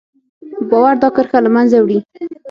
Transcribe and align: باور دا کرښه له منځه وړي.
باور 0.69 0.95
دا 1.01 1.09
کرښه 1.15 1.39
له 1.45 1.49
منځه 1.55 1.77
وړي. 1.81 1.99